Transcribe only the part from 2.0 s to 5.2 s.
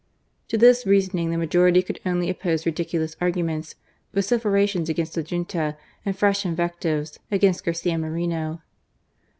only oppose ridiculous arguments, vociferations against